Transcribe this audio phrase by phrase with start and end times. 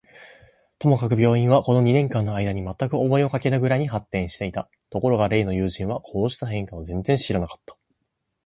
[0.79, 4.67] ともかく商売は、この二年間のあいだに、まったく思いもかけぬくらいに発展していた。
[4.89, 7.77] ところが例の友人は、こうした変化を全然知らなかった。